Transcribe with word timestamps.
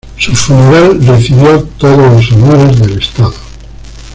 Su 0.17 0.33
funeral 0.33 0.97
recibió 1.05 1.63
todos 1.77 1.99
los 1.99 2.31
honores 2.31 2.79
del 2.79 2.97
Estado. 2.97 3.35